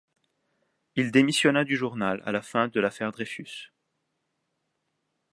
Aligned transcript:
Il 0.95 1.11
démissionna 1.11 1.63
du 1.63 1.75
journal 1.75 2.23
à 2.25 2.31
la 2.31 2.41
fin 2.41 2.67
de 2.69 2.79
l'affaire 2.79 3.11
Dreyfus. 3.11 3.71